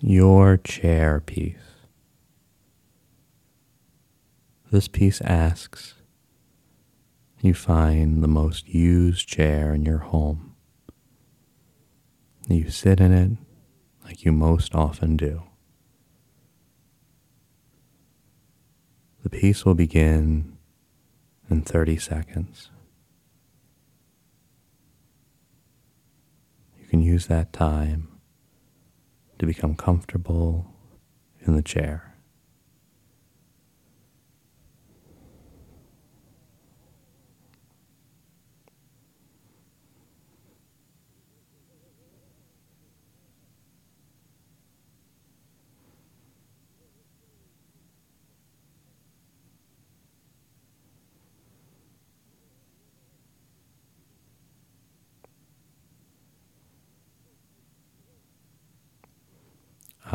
your 0.00 0.56
chair 0.56 1.20
piece. 1.20 1.56
This 4.70 4.88
piece 4.88 5.20
asks 5.22 5.94
you 7.40 7.54
find 7.54 8.22
the 8.22 8.28
most 8.28 8.68
used 8.68 9.28
chair 9.28 9.72
in 9.72 9.84
your 9.84 9.98
home. 9.98 10.54
You 12.48 12.70
sit 12.70 13.00
in 13.00 13.12
it 13.12 13.32
like 14.04 14.24
you 14.24 14.32
most 14.32 14.74
often 14.74 15.16
do. 15.16 15.42
The 19.22 19.30
piece 19.30 19.64
will 19.64 19.74
begin 19.74 20.56
in 21.48 21.62
30 21.62 21.96
seconds. 21.98 22.70
You 26.80 26.86
can 26.86 27.02
use 27.02 27.26
that 27.26 27.52
time 27.52 28.15
to 29.38 29.46
become 29.46 29.74
comfortable 29.74 30.66
in 31.40 31.54
the 31.54 31.62
chair. 31.62 32.15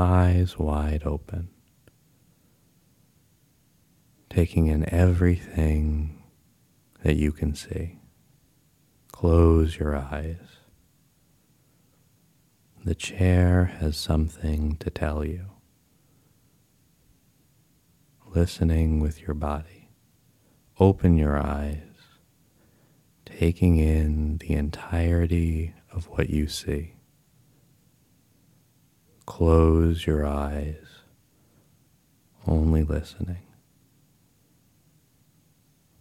Eyes 0.00 0.58
wide 0.58 1.02
open, 1.04 1.50
taking 4.30 4.66
in 4.66 4.88
everything 4.92 6.22
that 7.04 7.16
you 7.16 7.30
can 7.32 7.54
see. 7.54 7.98
Close 9.12 9.78
your 9.78 9.94
eyes. 9.94 10.38
The 12.82 12.94
chair 12.94 13.66
has 13.80 13.98
something 13.98 14.76
to 14.76 14.88
tell 14.88 15.22
you. 15.22 15.46
Listening 18.34 19.00
with 19.00 19.20
your 19.20 19.34
body. 19.34 19.90
Open 20.78 21.18
your 21.18 21.36
eyes, 21.36 21.82
taking 23.26 23.76
in 23.76 24.38
the 24.38 24.54
entirety 24.54 25.74
of 25.92 26.06
what 26.06 26.30
you 26.30 26.46
see. 26.46 26.94
Close 29.40 30.06
your 30.06 30.26
eyes, 30.26 30.84
only 32.46 32.82
listening. 32.82 33.40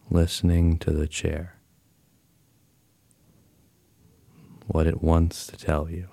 Listening 0.09 0.77
to 0.79 0.91
the 0.91 1.07
chair, 1.07 1.55
what 4.67 4.85
it 4.87 5.01
wants 5.01 5.47
to 5.47 5.55
tell 5.55 5.89
you. 5.89 6.09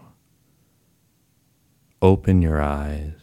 Open 2.00 2.42
your 2.42 2.62
eyes, 2.62 3.18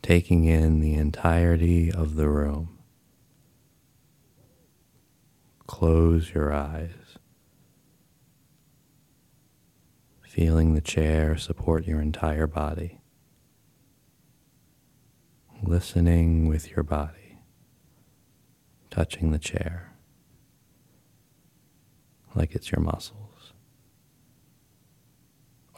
taking 0.00 0.46
in 0.46 0.80
the 0.80 0.94
entirety 0.94 1.92
of 1.92 2.14
the 2.14 2.30
room. 2.30 2.78
Close 5.66 6.32
your 6.32 6.50
eyes. 6.50 7.18
Feeling 10.40 10.72
the 10.72 10.80
chair 10.80 11.36
support 11.36 11.86
your 11.86 12.00
entire 12.00 12.46
body, 12.46 12.98
listening 15.62 16.48
with 16.48 16.70
your 16.70 16.82
body, 16.82 17.36
touching 18.88 19.32
the 19.32 19.38
chair. 19.38 19.92
Like 22.34 22.54
it's 22.54 22.72
your 22.72 22.80
muscles. 22.80 23.52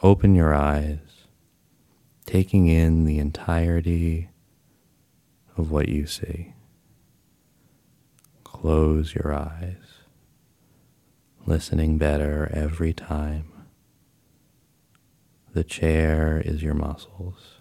Open 0.01 0.33
your 0.33 0.53
eyes, 0.53 1.27
taking 2.25 2.69
in 2.69 3.03
the 3.03 3.19
entirety 3.19 4.29
of 5.57 5.71
what 5.71 5.89
you 5.89 6.07
see. 6.07 6.53
Close 8.45 9.13
your 9.13 9.33
eyes, 9.33 10.05
listening 11.45 11.97
better 11.97 12.49
every 12.53 12.93
time 12.93 13.52
the 15.53 15.63
chair 15.63 16.41
is 16.43 16.63
your 16.63 16.73
muscles 16.73 17.59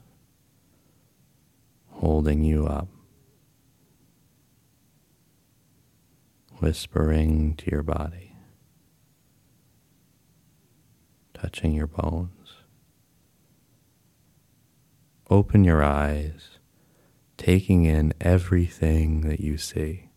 holding 1.91 2.42
you 2.42 2.66
up, 2.66 2.88
whispering 6.58 7.54
to 7.54 7.70
your 7.70 7.82
body, 7.82 8.34
touching 11.34 11.75
your 11.75 11.86
bones. 11.86 12.31
Open 15.28 15.62
your 15.62 15.82
eyes, 15.82 16.58
taking 17.36 17.84
in 17.84 18.14
everything 18.22 19.20
that 19.22 19.41
you 19.41 19.58
see, 19.58 20.08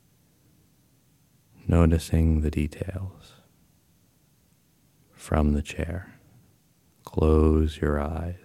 noticing 1.67 2.39
the 2.39 2.51
details 2.51 3.33
from 5.11 5.53
the 5.53 5.61
chair 5.61 6.14
close 7.05 7.77
your 7.77 7.99
eyes. 7.99 8.35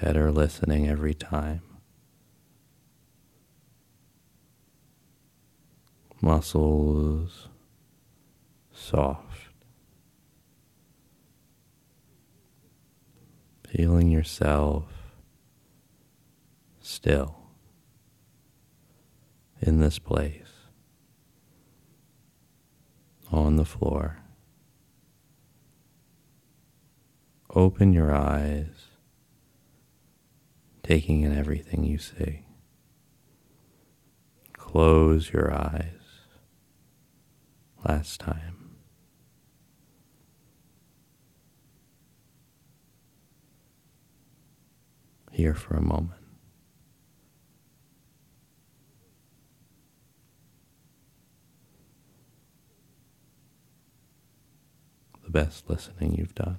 Better 0.00 0.30
listening 0.32 0.88
every 0.88 1.14
time. 1.14 1.62
Muscles 6.20 7.48
soft. 8.72 9.48
Feeling 13.68 14.10
yourself 14.10 14.84
still 16.80 17.36
in 19.60 19.80
this 19.80 19.98
place 19.98 20.52
on 23.30 23.56
the 23.56 23.64
floor. 23.64 24.21
Open 27.62 27.92
your 27.92 28.12
eyes, 28.12 28.88
taking 30.82 31.22
in 31.22 31.32
everything 31.32 31.84
you 31.84 31.96
see. 31.96 32.44
Close 34.54 35.32
your 35.32 35.54
eyes. 35.54 36.00
Last 37.84 38.18
time. 38.18 38.74
Here 45.30 45.54
for 45.54 45.76
a 45.76 45.80
moment. 45.80 46.20
The 55.22 55.30
best 55.30 55.70
listening 55.70 56.16
you've 56.16 56.34
done. 56.34 56.58